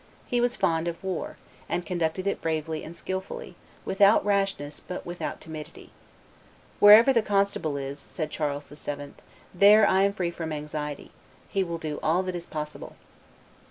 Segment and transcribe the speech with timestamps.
[0.25, 1.37] He was fond of war,
[1.69, 3.53] and conducted it bravely and skilfully,
[3.85, 5.91] without rashness, but without timidity:
[6.79, 9.13] "Wherever the constable is," said Charles VII.,
[9.53, 11.11] "there I am free from anxiety;
[11.49, 12.95] he will do all that is possible!"